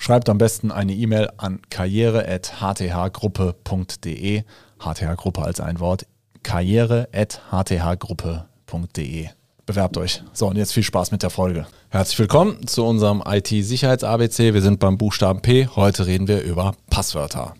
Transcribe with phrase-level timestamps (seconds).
[0.00, 4.44] Schreibt am besten eine E-Mail an karriere.hthgruppe.de.
[4.78, 6.06] HTH-Gruppe als ein Wort.
[6.44, 9.28] karriere.hthgruppe.de.
[9.66, 10.22] Bewerbt euch.
[10.32, 11.66] So, und jetzt viel Spaß mit der Folge.
[11.90, 14.54] Herzlich willkommen zu unserem IT-Sicherheits-ABC.
[14.54, 15.66] Wir sind beim Buchstaben P.
[15.74, 17.54] Heute reden wir über Passwörter.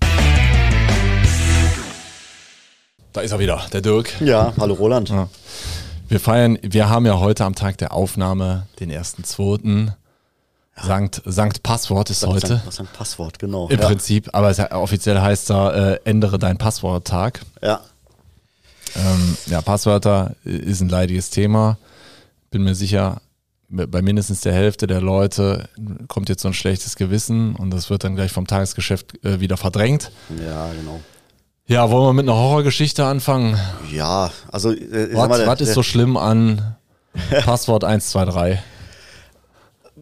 [3.13, 4.21] Da ist er wieder, der Dirk.
[4.21, 5.09] Ja, hallo Roland.
[5.09, 5.29] Ja.
[6.07, 9.93] Wir feiern, wir haben ja heute am Tag der Aufnahme den ersten, zweiten.
[10.83, 12.47] Sankt, Sankt Passwort ist Sankt, heute.
[12.59, 13.69] Sankt, Sankt Passwort, genau.
[13.69, 13.87] Im ja.
[13.87, 17.41] Prinzip, aber es, offiziell heißt da, äh, ändere dein Passworttag.
[17.63, 17.81] Ja.
[18.97, 21.79] Ähm, ja, Passwörter ist ein leidiges Thema.
[22.51, 23.21] Bin mir sicher,
[23.69, 25.69] bei mindestens der Hälfte der Leute
[26.09, 29.57] kommt jetzt so ein schlechtes Gewissen und das wird dann gleich vom Tagesgeschäft äh, wieder
[29.57, 30.11] verdrängt.
[30.43, 31.01] Ja, genau.
[31.67, 33.59] Ja, wollen wir mit einer Horrorgeschichte anfangen?
[33.93, 34.73] Ja, also.
[34.73, 36.77] Äh, was, was ist so schlimm an
[37.45, 38.59] Passwort 123?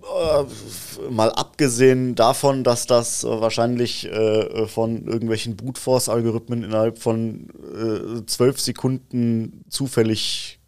[0.07, 6.99] Äh, mal abgesehen davon, dass das äh, wahrscheinlich äh, von irgendwelchen Brute Force Algorithmen innerhalb
[6.99, 7.49] von
[8.27, 10.61] zwölf Sekunden zufällig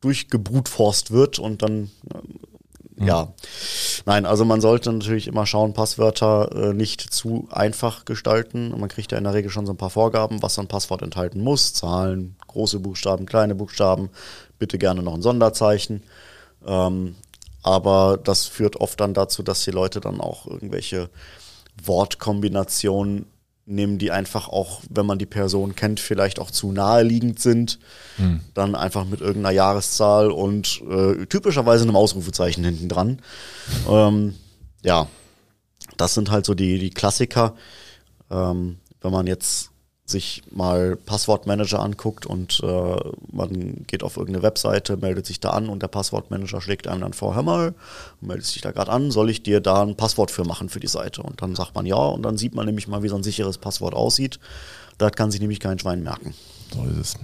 [0.00, 1.90] durchgebrutforst wird und dann
[2.96, 3.06] mhm.
[3.06, 3.32] ja.
[4.06, 8.78] Nein, also man sollte natürlich immer schauen, Passwörter äh, nicht zu einfach gestalten.
[8.78, 11.02] Man kriegt ja in der Regel schon so ein paar Vorgaben, was so ein Passwort
[11.02, 11.72] enthalten muss.
[11.72, 14.10] Zahlen, große Buchstaben, kleine Buchstaben,
[14.58, 16.02] bitte gerne noch ein Sonderzeichen.
[16.66, 17.16] Ähm,
[17.64, 21.08] aber das führt oft dann dazu, dass die Leute dann auch irgendwelche
[21.82, 23.26] Wortkombinationen
[23.64, 27.78] nehmen, die einfach auch, wenn man die Person kennt, vielleicht auch zu naheliegend sind.
[28.16, 28.40] Hm.
[28.52, 33.22] Dann einfach mit irgendeiner Jahreszahl und äh, typischerweise einem Ausrufezeichen hinten dran.
[33.88, 34.34] Ähm,
[34.82, 35.08] ja,
[35.96, 37.54] das sind halt so die, die Klassiker.
[38.30, 39.70] Ähm, wenn man jetzt
[40.06, 42.96] sich mal Passwortmanager anguckt und äh,
[43.32, 47.12] man geht auf irgendeine Webseite, meldet sich da an und der Passwortmanager schlägt einem dann
[47.14, 47.74] vor, hör mal,
[48.20, 50.88] meldest dich da gerade an, soll ich dir da ein Passwort für machen für die
[50.88, 51.22] Seite?
[51.22, 53.56] Und dann sagt man ja und dann sieht man nämlich mal, wie so ein sicheres
[53.56, 54.38] Passwort aussieht.
[54.98, 56.34] Da kann sich nämlich kein Schwein merken.
[56.72, 57.14] So ist es.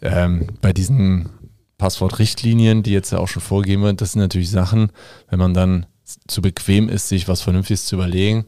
[0.00, 1.28] Ähm, bei diesen
[1.76, 4.90] Passwortrichtlinien, die jetzt ja auch schon vorgegeben werden, das sind natürlich Sachen,
[5.28, 5.86] wenn man dann
[6.26, 8.46] zu bequem ist, sich was Vernünftiges zu überlegen,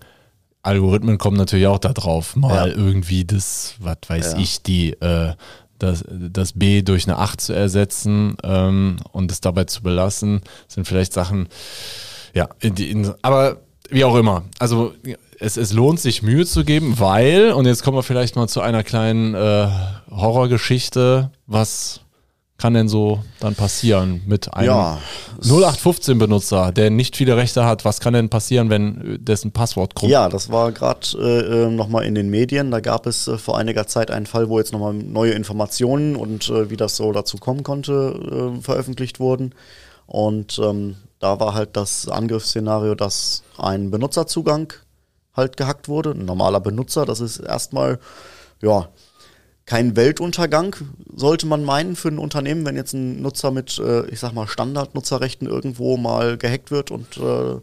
[0.64, 2.76] Algorithmen kommen natürlich auch da drauf, mal ja.
[2.76, 4.38] irgendwie das, was weiß ja.
[4.38, 5.34] ich, die äh,
[5.78, 10.86] das, das B durch eine 8 zu ersetzen ähm, und es dabei zu belassen, sind
[10.86, 11.48] vielleicht Sachen,
[12.32, 13.58] ja, in die, in, aber
[13.90, 14.44] wie auch immer.
[14.58, 14.94] Also
[15.38, 18.60] es, es lohnt sich Mühe zu geben, weil, und jetzt kommen wir vielleicht mal zu
[18.60, 19.68] einer kleinen äh,
[20.10, 22.00] Horrorgeschichte, was
[22.56, 24.98] kann denn so dann passieren mit einem ja,
[25.42, 27.84] 0815-Benutzer, der nicht viele Rechte hat?
[27.84, 30.10] Was kann denn passieren, wenn dessen Passwort kommt?
[30.10, 32.70] Ja, das war gerade äh, nochmal in den Medien.
[32.70, 36.48] Da gab es äh, vor einiger Zeit einen Fall, wo jetzt nochmal neue Informationen und
[36.48, 39.54] äh, wie das so dazu kommen konnte, äh, veröffentlicht wurden.
[40.06, 44.72] Und ähm, da war halt das Angriffsszenario, dass ein Benutzerzugang
[45.34, 46.10] halt gehackt wurde.
[46.12, 47.98] Ein normaler Benutzer, das ist erstmal,
[48.62, 48.88] ja,
[49.66, 50.76] kein Weltuntergang,
[51.14, 54.46] sollte man meinen, für ein Unternehmen, wenn jetzt ein Nutzer mit, äh, ich sag mal,
[54.46, 57.56] Standardnutzerrechten irgendwo mal gehackt wird und äh,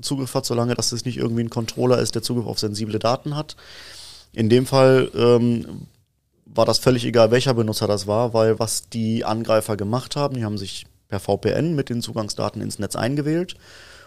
[0.00, 3.36] Zugriff hat, solange dass es nicht irgendwie ein Controller ist, der Zugriff auf sensible Daten
[3.36, 3.56] hat.
[4.32, 5.86] In dem Fall ähm,
[6.44, 10.44] war das völlig egal, welcher Benutzer das war, weil was die Angreifer gemacht haben, die
[10.44, 13.54] haben sich per VPN mit den Zugangsdaten ins Netz eingewählt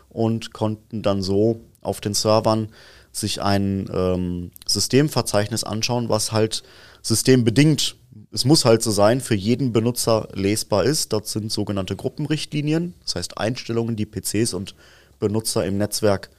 [0.09, 2.69] und konnten dann so auf den Servern
[3.11, 6.63] sich ein ähm, Systemverzeichnis anschauen, was halt
[7.01, 7.95] systembedingt,
[8.31, 11.13] es muss halt so sein, für jeden Benutzer lesbar ist.
[11.13, 14.75] Dort sind sogenannte Gruppenrichtlinien, das heißt Einstellungen, die PCs und
[15.19, 16.29] Benutzer im Netzwerk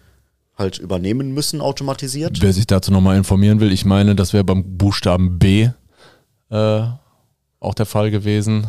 [0.56, 2.40] halt übernehmen müssen, automatisiert.
[2.40, 5.70] Wer sich dazu nochmal informieren will, ich meine, das wäre beim Buchstaben B
[6.50, 6.82] äh,
[7.60, 8.66] auch der Fall gewesen.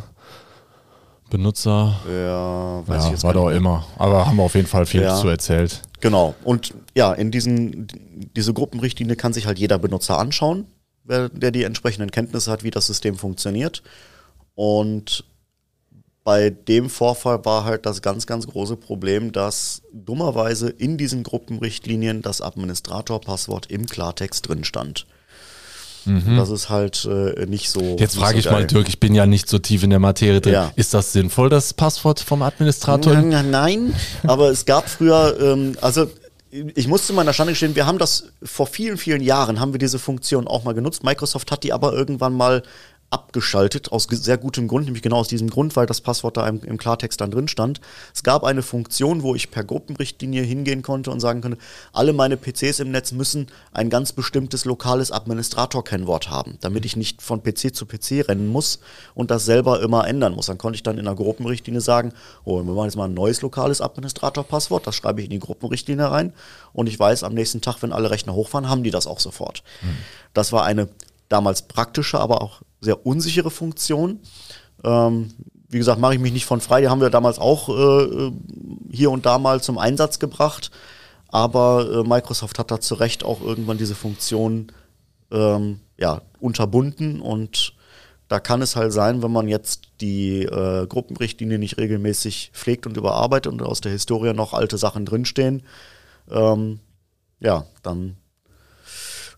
[1.29, 1.99] Benutzer.
[2.09, 3.85] Ja, weiß ja, ich jetzt war doch immer.
[3.97, 5.15] Aber haben wir auf jeden Fall viel ja.
[5.15, 5.81] zu erzählt.
[6.01, 6.35] Genau.
[6.43, 7.87] Und ja, in diesen,
[8.35, 10.65] diese Gruppenrichtlinie kann sich halt jeder Benutzer anschauen
[11.03, 13.83] wer, der die entsprechenden Kenntnisse hat, wie das System funktioniert.
[14.55, 15.23] Und
[16.23, 22.21] bei dem Vorfall war halt das ganz, ganz große Problem, dass dummerweise in diesen Gruppenrichtlinien
[22.21, 25.07] das Administratorpasswort im Klartext drin stand.
[26.05, 26.35] Mhm.
[26.35, 27.95] Das ist halt äh, nicht so.
[27.99, 30.53] Jetzt frage ich mal, Dirk, ich bin ja nicht so tief in der Materie drin.
[30.53, 30.71] Ja.
[30.75, 33.13] Ist das sinnvoll, das Passwort vom Administrator?
[33.13, 33.93] Nein, nein
[34.23, 36.07] aber es gab früher, ähm, also
[36.51, 39.79] ich muss zu meiner Schande gestehen, wir haben das vor vielen, vielen Jahren, haben wir
[39.79, 41.03] diese Funktion auch mal genutzt.
[41.03, 42.63] Microsoft hat die aber irgendwann mal
[43.11, 46.63] abgeschaltet, aus sehr gutem Grund, nämlich genau aus diesem Grund, weil das Passwort da im,
[46.63, 47.81] im, Klartext dann drin stand.
[48.13, 51.57] Es gab eine Funktion, wo ich per Gruppenrichtlinie hingehen konnte und sagen konnte,
[51.91, 57.21] alle meine PCs im Netz müssen ein ganz bestimmtes lokales Administrator-Kennwort haben, damit ich nicht
[57.21, 58.79] von PC zu PC rennen muss
[59.13, 60.45] und das selber immer ändern muss.
[60.45, 62.13] Dann konnte ich dann in der Gruppenrichtlinie sagen,
[62.45, 66.09] oh, wir machen jetzt mal ein neues lokales Administrator-Passwort, das schreibe ich in die Gruppenrichtlinie
[66.09, 66.31] rein
[66.71, 69.63] und ich weiß, am nächsten Tag, wenn alle Rechner hochfahren, haben die das auch sofort.
[69.81, 69.97] Mhm.
[70.33, 70.87] Das war eine
[71.27, 74.19] damals praktische, aber auch sehr unsichere Funktion.
[74.83, 75.31] Ähm,
[75.69, 76.81] wie gesagt, mache ich mich nicht von frei.
[76.81, 78.31] Die haben wir damals auch äh,
[78.91, 80.71] hier und da mal zum Einsatz gebracht.
[81.29, 84.67] Aber äh, Microsoft hat da zu Recht auch irgendwann diese Funktion
[85.31, 87.21] ähm, ja, unterbunden.
[87.21, 87.73] Und
[88.27, 92.97] da kann es halt sein, wenn man jetzt die äh, Gruppenrichtlinie nicht regelmäßig pflegt und
[92.97, 95.63] überarbeitet und aus der Historie noch alte Sachen drinstehen,
[96.29, 96.79] ähm,
[97.39, 98.17] ja, dann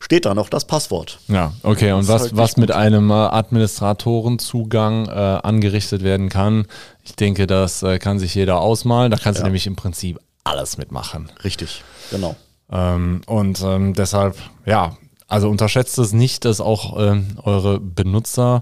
[0.04, 1.20] steht da noch das Passwort.
[1.30, 1.94] Ja, okay.
[1.94, 6.66] Und was, halt was mit einem äh, Administratorenzugang äh, angerichtet werden kann,
[7.04, 9.12] ich denke, das äh, kann sich jeder ausmalen.
[9.12, 9.44] Da kannst ja.
[9.44, 11.32] du nämlich im Prinzip alles mitmachen.
[11.46, 12.36] Richtig, genau.
[12.70, 14.36] Ähm, und ähm, deshalb,
[14.66, 14.98] ja,
[15.30, 18.60] also unterschätzt es nicht, dass auch ähm, eure Benutzer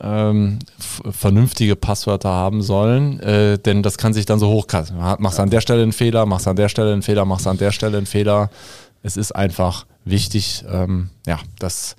[0.00, 4.96] ähm, vernünftige Passwörter haben sollen, äh, denn das kann sich dann so hochkassen.
[4.96, 5.44] Machst ja.
[5.44, 7.98] an der Stelle einen Fehler, machst an der Stelle einen Fehler, machst an der Stelle
[7.98, 8.48] einen Fehler.
[9.02, 11.96] Es ist einfach wichtig, ähm, ja, das.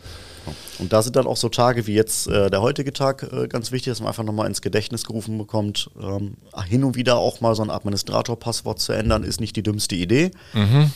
[0.77, 3.71] Und da sind dann auch so Tage wie jetzt äh, der heutige Tag äh, ganz
[3.71, 5.89] wichtig, dass man einfach nochmal ins Gedächtnis gerufen bekommt.
[5.99, 6.37] Ähm,
[6.67, 10.31] hin und wieder auch mal so ein Administrator-Passwort zu ändern, ist nicht die dümmste Idee.
[10.53, 10.91] Mhm.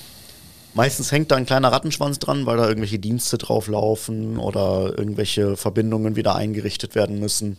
[0.75, 6.15] Meistens hängt da ein kleiner Rattenschwanz dran, weil da irgendwelche Dienste drauflaufen oder irgendwelche Verbindungen
[6.15, 7.57] wieder eingerichtet werden müssen.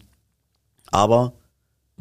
[0.93, 1.33] Aber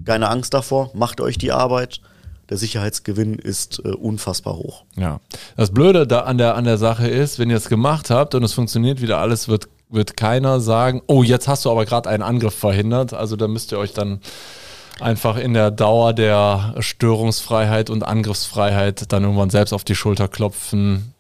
[0.06, 2.02] keine Angst davor, macht euch die Arbeit
[2.50, 4.84] der Sicherheitsgewinn ist äh, unfassbar hoch.
[4.96, 5.20] Ja.
[5.56, 8.44] Das Blöde da an der, an der Sache ist, wenn ihr es gemacht habt und
[8.44, 12.24] es funktioniert wieder alles, wird, wird keiner sagen, oh, jetzt hast du aber gerade einen
[12.24, 13.14] Angriff verhindert.
[13.14, 14.20] Also da müsst ihr euch dann
[15.00, 21.14] einfach in der Dauer der Störungsfreiheit und Angriffsfreiheit dann irgendwann selbst auf die Schulter klopfen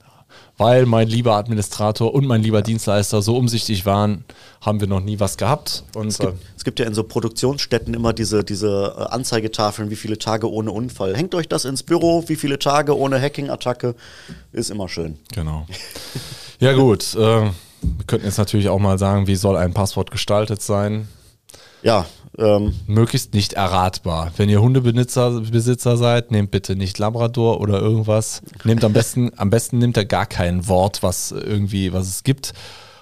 [0.59, 2.63] weil mein lieber Administrator und mein lieber ja.
[2.63, 4.25] Dienstleister so umsichtig waren,
[4.61, 5.85] haben wir noch nie was gehabt.
[5.95, 9.89] Und es gibt, äh, es gibt ja in so Produktionsstätten immer diese, diese äh, Anzeigetafeln,
[9.89, 11.15] wie viele Tage ohne Unfall.
[11.15, 13.95] Hängt euch das ins Büro, wie viele Tage ohne Hacking-Attacke,
[14.51, 15.17] ist immer schön.
[15.33, 15.65] Genau.
[16.59, 17.53] ja gut, äh, wir
[18.05, 21.07] könnten jetzt natürlich auch mal sagen, wie soll ein Passwort gestaltet sein?
[21.81, 22.05] Ja,
[22.37, 24.31] ähm, Möglichst nicht erratbar.
[24.37, 28.41] Wenn ihr Hundebesitzer Besitzer seid, nehmt bitte nicht Labrador oder irgendwas.
[28.63, 32.53] Nehmt am besten, am besten nimmt er gar kein Wort, was irgendwie, was es gibt.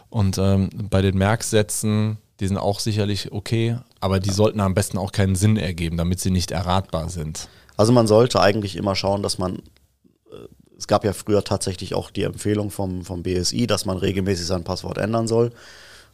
[0.09, 4.97] Und ähm, bei den Merksätzen, die sind auch sicherlich okay, aber die sollten am besten
[4.97, 7.50] auch keinen Sinn ergeben, damit sie nicht erratbar sind.
[7.75, 10.47] Also man sollte eigentlich immer schauen, dass man äh,
[10.77, 14.63] es gab ja früher tatsächlich auch die Empfehlung vom, vom BSI, dass man regelmäßig sein
[14.63, 15.51] Passwort ändern soll.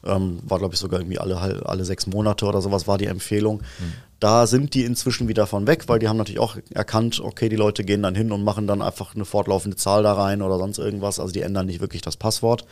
[0.06, 3.58] Ähm, war, glaube ich, sogar irgendwie alle, alle sechs Monate oder sowas war die Empfehlung.
[3.58, 3.94] Mhm.
[4.20, 7.56] Da sind die inzwischen wieder von weg, weil die haben natürlich auch erkannt, okay, die
[7.56, 10.78] Leute gehen dann hin und machen dann einfach eine fortlaufende Zahl da rein oder sonst
[10.78, 11.20] irgendwas.
[11.20, 12.66] Also die ändern nicht wirklich das Passwort.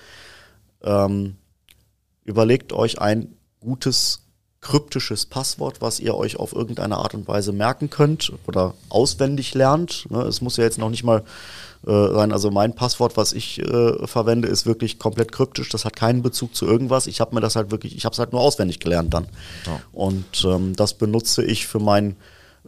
[0.82, 1.36] Ähm,
[2.24, 4.21] überlegt euch ein gutes
[4.62, 10.10] kryptisches Passwort, was ihr euch auf irgendeine Art und Weise merken könnt oder auswendig lernt.
[10.10, 11.24] Ne, es muss ja jetzt noch nicht mal
[11.86, 12.32] äh, sein.
[12.32, 15.70] Also mein Passwort, was ich äh, verwende, ist wirklich komplett kryptisch.
[15.70, 17.08] Das hat keinen Bezug zu irgendwas.
[17.08, 19.28] Ich habe mir das halt wirklich, ich habe es halt nur auswendig gelernt dann.
[19.66, 19.82] Ja.
[19.92, 22.16] Und ähm, das benutze ich für mein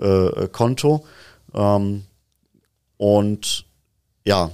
[0.01, 1.05] äh, Konto.
[1.53, 2.05] Ähm,
[2.97, 3.65] und
[4.25, 4.50] ja,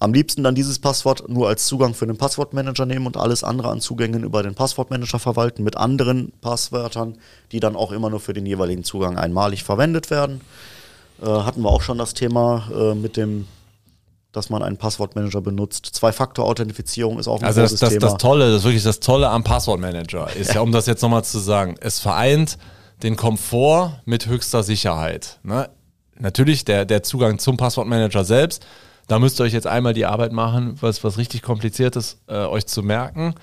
[0.00, 3.70] am liebsten dann dieses Passwort nur als Zugang für den Passwortmanager nehmen und alles andere
[3.70, 7.18] an Zugängen über den Passwortmanager verwalten mit anderen Passwörtern,
[7.50, 10.40] die dann auch immer nur für den jeweiligen Zugang einmalig verwendet werden.
[11.20, 13.46] Äh, hatten wir auch schon das Thema äh, mit dem
[14.32, 15.86] dass man einen Passwortmanager benutzt.
[15.86, 18.12] Zwei-Faktor-Authentifizierung ist auch ein also großes das, das, Thema.
[18.12, 20.54] Das Tolle, das wirklich das Tolle am Passwortmanager ist ja.
[20.56, 22.58] ja, um das jetzt nochmal zu sagen, es vereint
[23.02, 25.38] den Komfort mit höchster Sicherheit.
[25.42, 25.68] Ne?
[26.18, 28.66] Natürlich der, der Zugang zum Passwortmanager selbst,
[29.08, 32.66] da müsst ihr euch jetzt einmal die Arbeit machen, was, was richtig kompliziertes äh, euch
[32.66, 33.34] zu merken.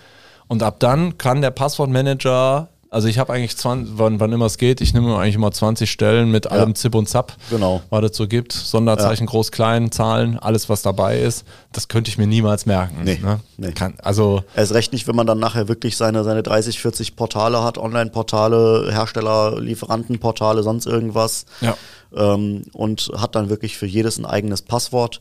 [0.47, 4.57] Und ab dann kann der Passwortmanager also ich habe eigentlich 20, wann, wann immer es
[4.57, 6.75] geht, ich nehme eigentlich immer 20 Stellen mit allem ja.
[6.75, 7.81] Zip und Zap, genau.
[7.89, 8.53] was es so gibt.
[8.53, 9.31] Sonderzeichen, ja.
[9.31, 11.43] groß, klein, Zahlen, alles was dabei ist.
[11.73, 13.01] Das könnte ich mir niemals merken.
[13.03, 13.41] Nee, ne?
[13.57, 13.73] nee.
[13.73, 17.63] Kann, also Erst recht nicht, wenn man dann nachher wirklich seine, seine 30, 40 Portale
[17.63, 21.45] hat, Online-Portale, Hersteller, Lieferantenportale, sonst irgendwas.
[21.59, 21.75] Ja.
[22.15, 25.19] Ähm, und hat dann wirklich für jedes ein eigenes Passwort.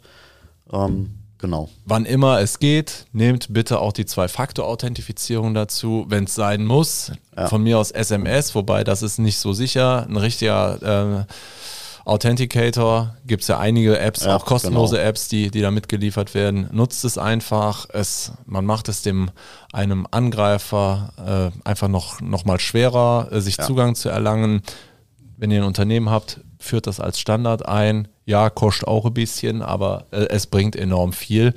[0.73, 1.68] Ähm, Genau.
[1.85, 7.12] Wann immer es geht, nehmt bitte auch die Zwei-Faktor-Authentifizierung dazu, wenn es sein muss.
[7.37, 7.49] Ja.
[7.49, 10.06] Von mir aus SMS, wobei das ist nicht so sicher.
[10.09, 15.09] Ein richtiger äh, Authenticator gibt es ja einige Apps, Ja, auch kostenlose genau.
[15.09, 16.68] Apps, die, die da mitgeliefert werden.
[16.73, 17.87] Nutzt es einfach.
[17.92, 19.30] Es, man macht es dem
[19.73, 23.64] einem Angreifer äh, einfach noch, noch mal schwerer, äh, sich Ja.
[23.64, 24.62] Zugang zu erlangen.
[25.37, 28.09] Wenn ihr ein Unternehmen habt, führt das als Standard ein.
[28.26, 31.55] Ja, kostet auch ein bisschen, aber äh, es bringt enorm viel.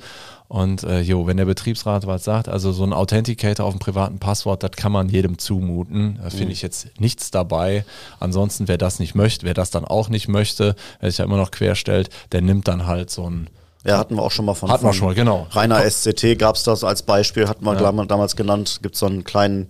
[0.48, 4.18] Und äh, jo, wenn der Betriebsrat was sagt, also so ein Authenticator auf dem privaten
[4.18, 6.18] Passwort, das kann man jedem zumuten.
[6.22, 7.84] Da finde ich jetzt nichts dabei.
[8.18, 11.36] Ansonsten, wer das nicht möchte, wer das dann auch nicht möchte, wer sich ja immer
[11.36, 13.48] noch querstellt, der nimmt dann halt so ein
[13.84, 14.70] Ja, hatten wir auch schon mal von.
[14.70, 15.46] Hatten wir schon mal, genau.
[15.50, 17.92] Rainer SCT gab es das als Beispiel, hatten wir Ja.
[17.92, 18.80] damals genannt.
[18.82, 19.68] Gibt so einen kleinen.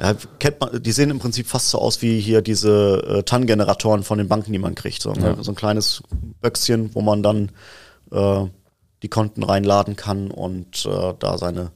[0.00, 4.04] Ja, kennt man, die sehen im Prinzip fast so aus wie hier diese äh, TAN-Generatoren
[4.04, 5.02] von den Banken, die man kriegt.
[5.02, 5.34] So, ne?
[5.36, 5.42] Ja.
[5.42, 6.02] so ein kleines
[6.40, 7.50] Böckschen, wo man dann
[8.12, 8.44] äh,
[9.02, 11.72] die Konten reinladen kann und äh, da seine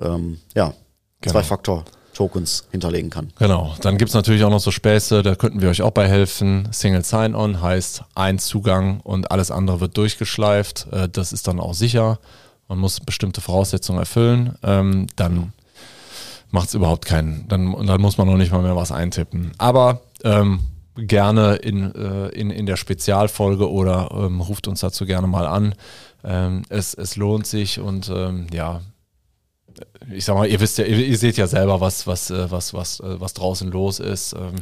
[0.00, 0.74] ähm, ja,
[1.20, 1.32] Genau.
[1.32, 3.32] Zwei-Faktor-Tokens hinterlegen kann.
[3.38, 6.06] Genau, dann gibt es natürlich auch noch so Späße, da könnten wir euch auch bei
[6.08, 6.68] helfen.
[6.70, 10.86] Single Sign-On heißt ein Zugang und alles andere wird durchgeschleift.
[10.92, 12.18] Äh, Das ist dann auch sicher.
[12.68, 14.56] Man muss bestimmte Voraussetzungen erfüllen.
[14.62, 15.52] Ähm, Dann
[16.50, 19.52] macht es überhaupt keinen, dann, dann muss man noch nicht mal mehr was eintippen.
[19.58, 20.60] Aber ähm,
[20.96, 25.74] gerne in, äh, in, in der Spezialfolge oder ähm, ruft uns dazu gerne mal an.
[26.24, 28.80] Ähm, es, es lohnt sich und ähm, ja,
[30.12, 32.72] ich sag mal, ihr wisst ja, ihr, ihr seht ja selber, was, was, äh, was,
[32.74, 34.32] was, äh, was draußen los ist.
[34.32, 34.54] Ähm,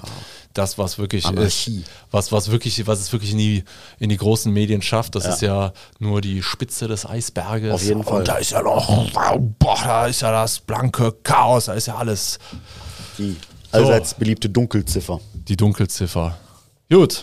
[0.54, 1.80] Das, was wirklich Anarchie.
[1.80, 3.64] ist, was, was wirklich, was es wirklich in die,
[3.99, 5.30] in die großen Medien schafft, das Ja.
[5.35, 7.73] ist ja nur die Spitze des Eisberges.
[7.75, 8.20] Auf jeden Fall.
[8.20, 9.11] Und da ist ja noch,
[9.58, 12.38] boah, da ist ja das blanke Chaos, da ist ja alles
[13.18, 13.37] Die
[13.73, 15.20] allseits beliebte Dunkelziffer.
[15.35, 16.38] die Dunkelziffer.
[16.90, 17.23] Gut,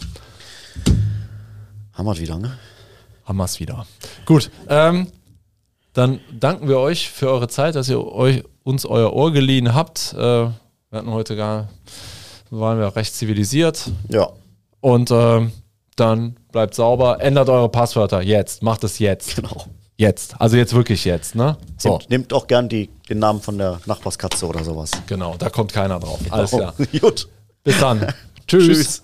[1.94, 2.58] Haben wir wieder, ne?
[3.26, 3.86] haben wir es wieder.
[4.26, 5.08] Gut, ähm,
[5.94, 10.14] dann danken wir euch für eure Zeit, dass ihr euch, uns euer Ohr geliehen habt.
[10.14, 10.52] Äh, wir
[10.92, 11.70] hatten heute gar,
[12.50, 13.92] waren wir recht zivilisiert.
[14.10, 14.30] Ja.
[14.82, 15.52] Und ähm,
[15.96, 19.36] dann bleibt sauber, ändert eure Passwörter jetzt, macht es jetzt.
[19.36, 19.66] Genau.
[19.96, 21.56] Jetzt, also jetzt wirklich jetzt, ne?
[21.78, 24.92] So, Nehmt, nehmt auch gern die, den Namen von der Nachbarskatze oder sowas.
[25.06, 26.20] genau, da kommt keiner drauf.
[26.32, 26.74] Alles klar.
[27.00, 27.30] Gut.
[27.64, 28.08] Bis dann.
[28.48, 28.68] Tschüss.
[28.68, 29.04] Tschüss.